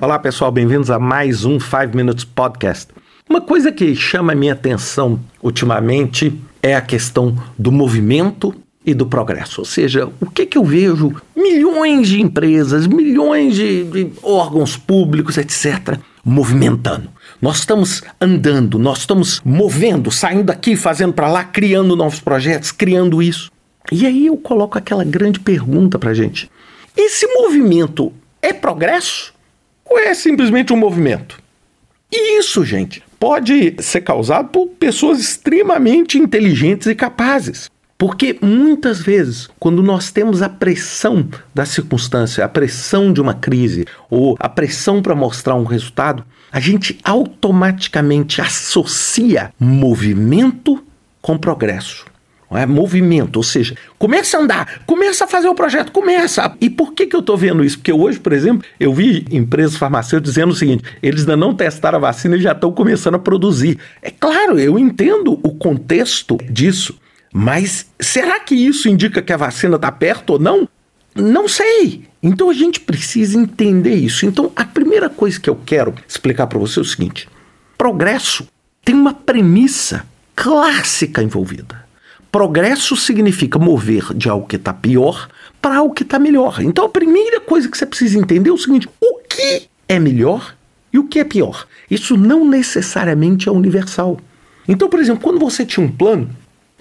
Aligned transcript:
Olá 0.00 0.16
pessoal, 0.16 0.52
bem-vindos 0.52 0.92
a 0.92 0.98
mais 1.00 1.44
um 1.44 1.58
5 1.58 1.96
Minutes 1.96 2.22
Podcast. 2.22 2.86
Uma 3.28 3.40
coisa 3.40 3.72
que 3.72 3.96
chama 3.96 4.32
minha 4.32 4.52
atenção 4.52 5.18
ultimamente 5.42 6.40
é 6.62 6.76
a 6.76 6.80
questão 6.80 7.36
do 7.58 7.72
movimento 7.72 8.54
e 8.86 8.94
do 8.94 9.04
progresso. 9.06 9.60
Ou 9.60 9.64
seja, 9.64 10.08
o 10.20 10.30
que, 10.30 10.46
que 10.46 10.56
eu 10.56 10.64
vejo 10.64 11.16
milhões 11.36 12.06
de 12.06 12.22
empresas, 12.22 12.86
milhões 12.86 13.56
de, 13.56 13.82
de 13.90 14.12
órgãos 14.22 14.76
públicos, 14.76 15.36
etc., 15.36 15.98
movimentando. 16.24 17.10
Nós 17.42 17.58
estamos 17.58 18.04
andando, 18.20 18.78
nós 18.78 18.98
estamos 18.98 19.42
movendo, 19.44 20.12
saindo 20.12 20.44
daqui, 20.44 20.76
fazendo 20.76 21.12
para 21.12 21.26
lá, 21.26 21.42
criando 21.42 21.96
novos 21.96 22.20
projetos, 22.20 22.70
criando 22.70 23.20
isso. 23.20 23.50
E 23.90 24.06
aí 24.06 24.26
eu 24.26 24.36
coloco 24.36 24.78
aquela 24.78 25.02
grande 25.02 25.40
pergunta 25.40 25.98
para 25.98 26.14
gente: 26.14 26.48
esse 26.96 27.26
movimento 27.26 28.12
é 28.40 28.52
progresso 28.52 29.36
ou 29.88 29.98
é 29.98 30.14
simplesmente 30.14 30.72
um 30.72 30.76
movimento? 30.76 31.40
E 32.10 32.38
isso, 32.38 32.64
gente, 32.64 33.02
pode 33.18 33.76
ser 33.80 34.00
causado 34.00 34.48
por 34.48 34.66
pessoas 34.68 35.20
extremamente 35.20 36.18
inteligentes 36.18 36.86
e 36.86 36.94
capazes. 36.94 37.70
Porque 37.98 38.38
muitas 38.40 39.00
vezes, 39.00 39.48
quando 39.58 39.82
nós 39.82 40.12
temos 40.12 40.40
a 40.40 40.48
pressão 40.48 41.28
da 41.52 41.66
circunstância, 41.66 42.44
a 42.44 42.48
pressão 42.48 43.12
de 43.12 43.20
uma 43.20 43.34
crise 43.34 43.86
ou 44.08 44.36
a 44.38 44.48
pressão 44.48 45.02
para 45.02 45.16
mostrar 45.16 45.56
um 45.56 45.64
resultado, 45.64 46.24
a 46.52 46.60
gente 46.60 46.98
automaticamente 47.02 48.40
associa 48.40 49.52
movimento 49.58 50.82
com 51.20 51.36
progresso. 51.36 52.06
É 52.50 52.64
movimento, 52.64 53.36
ou 53.36 53.42
seja, 53.42 53.76
começa 53.98 54.38
a 54.38 54.40
andar, 54.40 54.82
começa 54.86 55.24
a 55.24 55.28
fazer 55.28 55.48
o 55.48 55.54
projeto, 55.54 55.92
começa. 55.92 56.54
E 56.60 56.70
por 56.70 56.94
que, 56.94 57.06
que 57.06 57.14
eu 57.14 57.20
estou 57.20 57.36
vendo 57.36 57.62
isso? 57.62 57.76
Porque 57.76 57.92
hoje, 57.92 58.18
por 58.18 58.32
exemplo, 58.32 58.66
eu 58.80 58.94
vi 58.94 59.26
empresas 59.30 59.76
farmacêuticas 59.76 60.34
dizendo 60.34 60.52
o 60.52 60.56
seguinte: 60.56 60.82
eles 61.02 61.20
ainda 61.20 61.36
não 61.36 61.54
testaram 61.54 61.98
a 61.98 62.00
vacina 62.00 62.36
e 62.36 62.40
já 62.40 62.52
estão 62.52 62.72
começando 62.72 63.16
a 63.16 63.18
produzir. 63.18 63.78
É 64.00 64.10
claro, 64.10 64.58
eu 64.58 64.78
entendo 64.78 65.38
o 65.42 65.54
contexto 65.54 66.38
disso. 66.48 66.98
Mas 67.32 67.90
será 68.00 68.40
que 68.40 68.54
isso 68.54 68.88
indica 68.88 69.20
que 69.20 69.32
a 69.32 69.36
vacina 69.36 69.76
está 69.76 69.92
perto 69.92 70.30
ou 70.30 70.38
não? 70.38 70.66
Não 71.14 71.46
sei. 71.46 72.04
Então 72.22 72.48
a 72.48 72.54
gente 72.54 72.80
precisa 72.80 73.38
entender 73.38 73.94
isso. 73.94 74.24
Então 74.24 74.50
a 74.56 74.64
primeira 74.64 75.10
coisa 75.10 75.38
que 75.38 75.50
eu 75.50 75.56
quero 75.66 75.94
explicar 76.06 76.46
para 76.46 76.58
você 76.58 76.78
é 76.78 76.82
o 76.82 76.84
seguinte: 76.84 77.28
progresso 77.76 78.48
tem 78.84 78.94
uma 78.94 79.12
premissa 79.12 80.06
clássica 80.34 81.22
envolvida. 81.22 81.87
Progresso 82.30 82.96
significa 82.96 83.58
mover 83.58 84.12
de 84.14 84.28
algo 84.28 84.46
que 84.46 84.56
está 84.56 84.72
pior 84.72 85.28
para 85.60 85.76
algo 85.76 85.94
que 85.94 86.02
está 86.02 86.18
melhor. 86.18 86.60
Então 86.60 86.84
a 86.84 86.88
primeira 86.88 87.40
coisa 87.40 87.68
que 87.68 87.76
você 87.76 87.86
precisa 87.86 88.18
entender 88.18 88.50
é 88.50 88.52
o 88.52 88.58
seguinte: 88.58 88.88
o 89.00 89.18
que 89.28 89.68
é 89.88 89.98
melhor 89.98 90.54
e 90.92 90.98
o 90.98 91.04
que 91.04 91.18
é 91.18 91.24
pior? 91.24 91.66
Isso 91.90 92.16
não 92.16 92.44
necessariamente 92.44 93.48
é 93.48 93.52
universal. 93.52 94.18
Então, 94.66 94.88
por 94.88 95.00
exemplo, 95.00 95.22
quando 95.22 95.38
você 95.38 95.64
tinha 95.64 95.84
um 95.84 95.90
plano, 95.90 96.28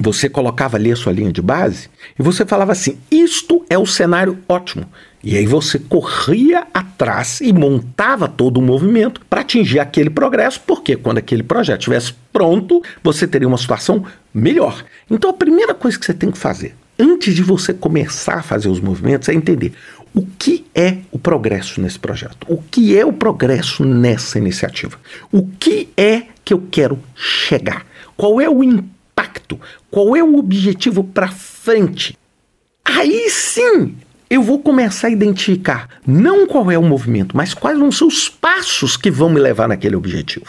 você 0.00 0.28
colocava 0.28 0.76
ali 0.76 0.90
a 0.90 0.96
sua 0.96 1.12
linha 1.12 1.32
de 1.32 1.42
base 1.42 1.88
e 2.18 2.22
você 2.22 2.44
falava 2.46 2.72
assim: 2.72 2.98
isto 3.10 3.64
é 3.68 3.78
o 3.78 3.86
cenário 3.86 4.38
ótimo. 4.48 4.86
E 5.24 5.38
aí 5.38 5.46
você 5.46 5.78
corria 5.78 6.66
atrás 6.74 7.40
e 7.40 7.50
montava 7.50 8.28
todo 8.28 8.58
o 8.58 8.62
movimento 8.62 9.22
para 9.24 9.40
atingir 9.40 9.80
aquele 9.80 10.10
progresso, 10.10 10.60
porque 10.66 10.96
quando 10.96 11.16
aquele 11.16 11.42
projeto 11.42 11.80
estivesse 11.80 12.12
pronto, 12.30 12.82
você 13.02 13.26
teria 13.26 13.48
uma 13.48 13.56
situação 13.56 14.04
melhor. 14.34 14.84
Então 15.10 15.30
a 15.30 15.32
primeira 15.32 15.72
coisa 15.72 15.98
que 15.98 16.04
você 16.04 16.12
tem 16.12 16.30
que 16.30 16.36
fazer, 16.36 16.76
antes 16.98 17.34
de 17.34 17.42
você 17.42 17.72
começar 17.72 18.34
a 18.34 18.42
fazer 18.42 18.68
os 18.68 18.80
movimentos, 18.80 19.30
é 19.30 19.32
entender 19.32 19.72
o 20.14 20.26
que 20.26 20.66
é 20.74 20.98
o 21.10 21.18
progresso 21.18 21.80
nesse 21.80 21.98
projeto, 21.98 22.46
o 22.46 22.62
que 22.62 22.94
é 22.94 23.06
o 23.06 23.12
progresso 23.12 23.82
nessa 23.82 24.36
iniciativa, 24.36 24.98
o 25.32 25.46
que 25.58 25.88
é 25.96 26.24
que 26.44 26.52
eu 26.52 26.62
quero 26.70 26.98
chegar, 27.16 27.86
qual 28.14 28.42
é 28.42 28.48
o 28.48 28.62
impacto? 28.62 29.58
Qual 29.90 30.14
é 30.14 30.22
o 30.22 30.36
objetivo 30.36 31.02
para 31.02 31.28
frente? 31.28 32.14
Aí 32.84 33.30
sim 33.30 33.96
eu 34.28 34.42
vou 34.42 34.58
começar 34.58 35.08
a 35.08 35.10
identificar 35.10 35.88
não 36.06 36.46
qual 36.46 36.70
é 36.70 36.78
o 36.78 36.82
movimento, 36.82 37.36
mas 37.36 37.54
quais 37.54 37.78
vão 37.78 37.92
ser 37.92 38.04
os 38.04 38.28
passos 38.28 38.96
que 38.96 39.10
vão 39.10 39.28
me 39.28 39.40
levar 39.40 39.68
naquele 39.68 39.96
objetivo. 39.96 40.46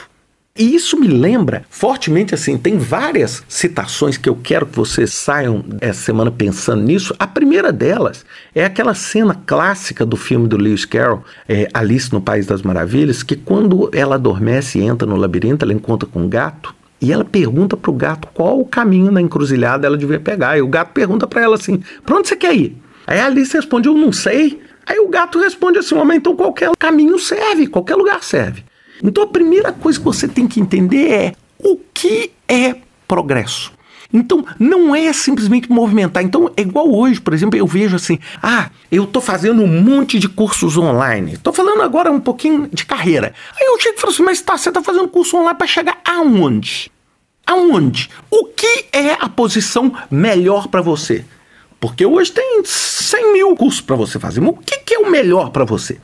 E 0.57 0.73
isso 0.73 0.97
me 0.97 1.07
lembra 1.07 1.65
fortemente 1.69 2.33
assim, 2.33 2.57
tem 2.57 2.77
várias 2.77 3.43
citações 3.45 4.15
que 4.15 4.29
eu 4.29 4.37
quero 4.41 4.65
que 4.65 4.77
vocês 4.77 5.13
saiam 5.13 5.65
essa 5.81 6.01
semana 6.01 6.31
pensando 6.31 6.81
nisso. 6.81 7.13
A 7.19 7.27
primeira 7.27 7.73
delas 7.73 8.25
é 8.53 8.63
aquela 8.63 8.93
cena 8.93 9.35
clássica 9.45 10.05
do 10.05 10.15
filme 10.15 10.47
do 10.47 10.55
Lewis 10.55 10.85
Carroll, 10.85 11.25
é, 11.45 11.67
Alice 11.73 12.13
no 12.13 12.21
País 12.21 12.45
das 12.45 12.61
Maravilhas, 12.61 13.21
que 13.21 13.35
quando 13.35 13.89
ela 13.93 14.15
adormece 14.15 14.79
e 14.79 14.83
entra 14.83 15.05
no 15.05 15.17
labirinto, 15.17 15.65
ela 15.65 15.73
encontra 15.73 16.07
com 16.07 16.21
um 16.21 16.29
gato 16.29 16.73
e 17.01 17.11
ela 17.11 17.25
pergunta 17.25 17.75
pro 17.75 17.91
gato 17.91 18.29
qual 18.33 18.57
o 18.57 18.65
caminho 18.65 19.11
na 19.11 19.21
encruzilhada 19.21 19.85
ela 19.85 19.97
devia 19.97 20.21
pegar. 20.21 20.57
E 20.57 20.61
o 20.61 20.67
gato 20.69 20.93
pergunta 20.93 21.27
para 21.27 21.41
ela 21.41 21.55
assim: 21.55 21.83
pra 22.05 22.15
onde 22.15 22.29
você 22.29 22.35
quer 22.37 22.55
ir? 22.55 22.77
Aí 23.07 23.19
a 23.19 23.25
Alice 23.25 23.53
responde: 23.53 23.87
eu 23.87 23.93
não 23.93 24.11
sei. 24.11 24.61
Aí 24.85 24.99
o 24.99 25.07
gato 25.07 25.39
responde 25.39 25.79
assim: 25.79 25.95
mas 25.95 26.17
então 26.17 26.35
qualquer 26.35 26.71
caminho 26.77 27.17
serve, 27.19 27.67
qualquer 27.67 27.95
lugar 27.95 28.23
serve. 28.23 28.63
Então 29.03 29.23
a 29.23 29.27
primeira 29.27 29.71
coisa 29.71 29.99
que 29.99 30.05
você 30.05 30.27
tem 30.27 30.47
que 30.47 30.59
entender 30.59 31.11
é 31.11 31.35
o 31.59 31.77
que 31.93 32.31
é 32.47 32.75
progresso. 33.07 33.75
Então, 34.13 34.45
não 34.57 34.95
é 34.95 35.11
simplesmente 35.11 35.69
movimentar. 35.69 36.23
Então, 36.23 36.49
é 36.55 36.61
igual 36.61 36.89
hoje, 36.89 37.19
por 37.19 37.33
exemplo, 37.33 37.57
eu 37.57 37.67
vejo 37.67 37.95
assim: 37.95 38.17
ah, 38.41 38.69
eu 38.91 39.03
estou 39.03 39.21
fazendo 39.21 39.61
um 39.61 39.81
monte 39.81 40.19
de 40.19 40.29
cursos 40.29 40.77
online. 40.77 41.33
Estou 41.33 41.51
falando 41.51 41.81
agora 41.81 42.11
um 42.11 42.19
pouquinho 42.19 42.69
de 42.71 42.85
carreira. 42.85 43.33
Aí 43.59 43.65
eu 43.67 43.79
chego 43.79 43.97
e 43.97 44.01
falo 44.01 44.13
assim: 44.13 44.23
mas 44.23 44.41
tá, 44.41 44.57
você 44.57 44.69
está 44.69 44.81
fazendo 44.81 45.07
curso 45.09 45.35
online 45.37 45.57
para 45.57 45.67
chegar 45.67 45.99
aonde? 46.05 46.91
Aonde? 47.45 48.09
O 48.29 48.45
que 48.45 48.85
é 48.91 49.13
a 49.19 49.27
posição 49.27 49.93
melhor 50.09 50.67
para 50.67 50.81
você? 50.81 51.25
Porque 51.85 52.03
hoje 52.03 52.31
tem 52.31 52.63
100 52.65 53.33
mil 53.33 53.55
cursos 53.55 53.79
para 53.79 53.95
você 53.95 54.17
fazer. 54.17 54.41
Mas 54.41 54.49
o 54.49 54.57
que, 54.57 54.79
que 54.79 54.95
é 54.95 54.97
o 54.97 55.11
melhor 55.11 55.51
para 55.51 55.63
você? 55.63 55.99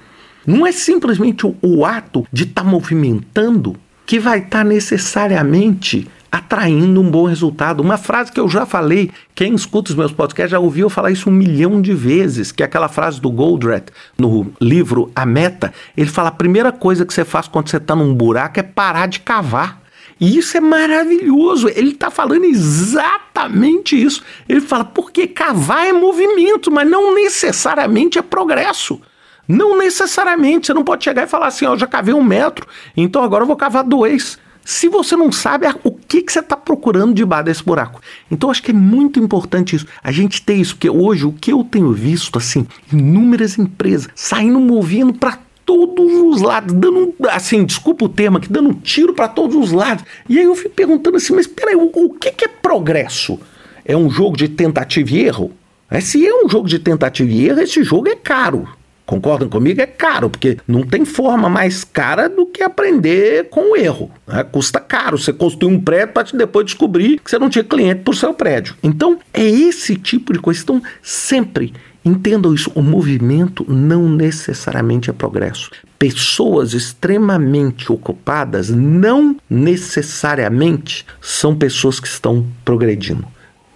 Não 0.46 0.66
é 0.68 0.72
simplesmente 0.72 1.48
o, 1.48 1.56
o 1.60 1.84
ato 1.84 2.24
de 2.32 2.44
estar 2.44 2.64
tá 2.64 2.70
movimentando 2.70 3.76
que 4.06 4.20
vai 4.20 4.38
estar 4.38 4.60
tá 4.60 4.64
necessariamente 4.64 6.08
atraindo 6.32 7.02
um 7.02 7.10
bom 7.10 7.26
resultado. 7.26 7.82
Uma 7.82 7.98
frase 7.98 8.32
que 8.32 8.40
eu 8.40 8.48
já 8.48 8.64
falei, 8.64 9.10
quem 9.34 9.56
escuta 9.56 9.90
os 9.90 9.98
meus 9.98 10.12
podcasts 10.12 10.52
já 10.52 10.60
ouviu 10.60 10.88
falar 10.88 11.10
isso 11.10 11.32
um 11.32 11.34
milhão 11.34 11.82
de 11.82 11.96
vezes, 11.96 12.52
que 12.52 12.62
é 12.62 12.66
aquela 12.68 12.88
frase 12.88 13.20
do 13.20 13.32
Goldratt 13.32 13.90
no 14.20 14.54
livro 14.62 15.12
A 15.16 15.26
Meta. 15.26 15.74
Ele 15.98 16.10
fala: 16.12 16.30
a 16.30 16.34
primeira 16.34 16.72
coisa 16.72 17.08
que 17.08 17.14
você 17.14 17.26
faz 17.26 17.48
quando 17.48 17.70
você 17.70 17.78
está 17.78 17.96
num 17.96 18.14
buraco 18.14 18.60
é 18.60 18.64
parar 18.64 19.08
de 19.08 19.20
cavar. 19.20 19.81
E 20.22 20.38
isso 20.38 20.56
é 20.56 20.62
maravilhoso. 20.62 21.68
Ele 21.68 21.90
está 21.90 22.12
falando 22.12 22.46
exatamente 22.46 24.00
isso. 24.00 24.24
Ele 24.48 24.62
fala, 24.62 24.86
porque 24.86 25.26
cavar 25.26 25.88
é 25.88 25.92
movimento, 25.92 26.70
mas 26.70 26.88
não 26.88 27.16
necessariamente 27.16 28.20
é 28.20 28.22
progresso. 28.22 29.02
Não 29.48 29.76
necessariamente. 29.76 30.68
Você 30.68 30.76
não 30.76 30.84
pode 30.84 31.04
chegar 31.04 31.24
e 31.24 31.28
falar 31.28 31.48
assim: 31.48 31.66
ó, 31.66 31.76
já 31.76 31.88
cavei 31.88 32.14
um 32.14 32.24
metro, 32.24 32.68
então 32.96 33.24
agora 33.24 33.44
eu 33.44 33.48
vou 33.48 33.56
cavar 33.56 33.84
dois 33.84 34.38
se 34.64 34.88
você 34.88 35.16
não 35.16 35.32
sabe 35.32 35.66
o 35.84 35.92
que, 35.92 36.22
que 36.22 36.32
você 36.32 36.40
está 36.40 36.56
procurando 36.56 37.16
debaixo 37.16 37.46
desse 37.46 37.64
buraco. 37.64 38.00
Então 38.30 38.52
acho 38.52 38.62
que 38.62 38.72
é 38.72 38.74
muito 38.74 39.20
importante 39.20 39.76
isso, 39.76 39.88
a 40.04 40.12
gente 40.12 40.42
ter 40.44 40.54
isso, 40.54 40.76
porque 40.76 40.90
hoje 40.90 41.26
o 41.26 41.34
que 41.34 41.52
eu 41.52 41.64
tenho 41.64 41.92
visto, 41.92 42.38
assim, 42.38 42.68
inúmeras 42.94 43.58
empresas 43.58 44.12
saindo 44.16 44.60
movendo 44.60 45.14
para 45.14 45.40
todos 45.88 46.36
os 46.36 46.42
lados, 46.42 46.74
dando, 46.74 47.14
assim, 47.30 47.64
desculpa 47.66 48.06
o 48.06 48.10
termo 48.10 48.38
aqui, 48.38 48.52
dando 48.52 48.70
um 48.70 48.74
tiro 48.74 49.14
para 49.14 49.28
todos 49.28 49.56
os 49.56 49.72
lados. 49.72 50.04
E 50.28 50.38
aí 50.38 50.46
eu 50.46 50.56
fico 50.56 50.76
perguntando 50.76 51.18
assim, 51.18 51.34
mas 51.34 51.48
peraí, 51.48 51.76
o, 51.76 51.90
o 51.94 52.10
que, 52.14 52.32
que 52.32 52.46
é 52.46 52.48
progresso? 52.48 53.40
É 53.86 53.96
um 53.96 54.10
jogo 54.10 54.38
de 54.38 54.48
tentativa 54.48 55.10
e 55.12 55.26
erro? 55.26 55.52
É, 55.90 56.00
se 56.00 56.26
é 56.26 56.34
um 56.34 56.48
jogo 56.48 56.68
de 56.68 56.80
tentativa 56.80 57.30
e 57.30 57.48
erro, 57.48 57.62
esse 57.62 57.84
jogo 57.84 58.08
é 58.08 58.16
caro. 58.16 58.68
Concordam 59.06 59.50
comigo? 59.50 59.82
É 59.82 59.86
caro, 59.86 60.30
porque 60.30 60.58
não 60.66 60.84
tem 60.84 61.04
forma 61.04 61.50
mais 61.50 61.84
cara 61.84 62.30
do 62.30 62.46
que 62.46 62.64
aprender 62.64 63.50
com 63.50 63.74
o 63.74 63.76
erro. 63.76 64.10
Né? 64.26 64.42
Custa 64.44 64.80
caro 64.80 65.18
você 65.18 65.34
construir 65.34 65.74
um 65.74 65.82
prédio 65.82 66.14
para 66.14 66.24
depois 66.32 66.66
descobrir 66.66 67.20
que 67.20 67.30
você 67.30 67.38
não 67.38 67.50
tinha 67.50 67.64
cliente 67.64 68.04
por 68.04 68.16
seu 68.16 68.34
prédio. 68.34 68.76
Então, 68.82 69.20
é 69.34 69.44
esse 69.44 69.98
tipo 69.98 70.32
de 70.32 70.40
coisa. 70.40 70.62
Então, 70.62 70.82
sempre 71.02 71.74
entendam 72.04 72.54
isso: 72.54 72.72
o 72.76 72.82
movimento 72.82 73.66
não 73.68 74.10
necessariamente 74.10 75.10
é 75.10 75.14
progresso. 75.14 75.72
Pessoas 75.98 76.74
extremamente 76.74 77.92
ocupadas 77.92 78.70
não 78.70 79.36
necessariamente 79.50 81.06
são 81.22 81.56
pessoas 81.56 82.00
que 82.00 82.08
estão 82.08 82.46
progredindo. 82.66 83.26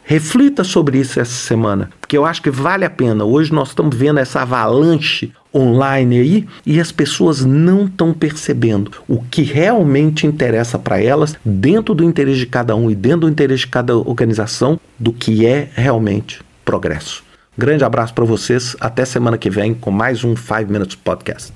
Reflita 0.07 0.63
sobre 0.63 0.99
isso 0.99 1.19
essa 1.19 1.33
semana, 1.33 1.89
porque 1.99 2.15
eu 2.15 2.25
acho 2.25 2.39
que 2.39 2.51
vale 2.51 2.85
a 2.85 2.89
pena. 2.91 3.25
Hoje 3.25 3.51
nós 3.51 3.69
estamos 3.69 3.95
vendo 3.95 4.19
essa 4.19 4.41
avalanche 4.41 5.31
online 5.53 6.19
aí 6.19 6.47
e 6.63 6.79
as 6.79 6.91
pessoas 6.91 7.43
não 7.43 7.85
estão 7.85 8.13
percebendo 8.13 8.91
o 9.07 9.23
que 9.23 9.41
realmente 9.41 10.27
interessa 10.27 10.77
para 10.77 11.01
elas 11.01 11.35
dentro 11.43 11.95
do 11.95 12.03
interesse 12.03 12.37
de 12.37 12.45
cada 12.45 12.75
um 12.75 12.91
e 12.91 12.93
dentro 12.93 13.21
do 13.21 13.29
interesse 13.29 13.61
de 13.61 13.67
cada 13.67 13.97
organização 13.97 14.79
do 14.99 15.11
que 15.11 15.43
é 15.43 15.69
realmente 15.73 16.39
progresso. 16.63 17.24
Grande 17.57 17.85
abraço 17.85 18.13
para 18.13 18.25
vocês, 18.25 18.75
até 18.81 19.05
semana 19.05 19.37
que 19.37 19.49
vem 19.49 19.73
com 19.73 19.89
mais 19.89 20.25
um 20.25 20.35
5 20.35 20.69
Minutes 20.69 20.95
Podcast. 20.95 21.53